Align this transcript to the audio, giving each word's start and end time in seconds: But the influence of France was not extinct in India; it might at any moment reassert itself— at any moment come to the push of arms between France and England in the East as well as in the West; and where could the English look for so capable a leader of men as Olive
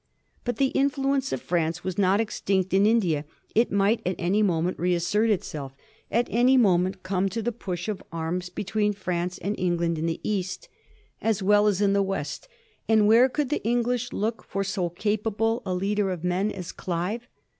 But 0.45 0.57
the 0.57 0.69
influence 0.69 1.31
of 1.31 1.43
France 1.43 1.83
was 1.83 1.99
not 1.99 2.19
extinct 2.19 2.73
in 2.73 2.87
India; 2.87 3.23
it 3.53 3.71
might 3.71 4.01
at 4.03 4.15
any 4.17 4.41
moment 4.41 4.79
reassert 4.79 5.29
itself— 5.29 5.75
at 6.19 6.25
any 6.31 6.57
moment 6.57 7.03
come 7.03 7.29
to 7.29 7.43
the 7.43 7.51
push 7.51 7.87
of 7.87 8.01
arms 8.11 8.49
between 8.49 8.93
France 8.93 9.37
and 9.37 9.53
England 9.59 9.99
in 9.99 10.07
the 10.07 10.19
East 10.23 10.69
as 11.21 11.43
well 11.43 11.67
as 11.67 11.81
in 11.81 11.93
the 11.93 12.01
West; 12.01 12.47
and 12.89 13.05
where 13.07 13.29
could 13.29 13.49
the 13.49 13.63
English 13.63 14.11
look 14.11 14.43
for 14.43 14.63
so 14.63 14.89
capable 14.89 15.61
a 15.67 15.73
leader 15.75 16.09
of 16.09 16.23
men 16.23 16.49
as 16.51 16.73
Olive 16.87 17.27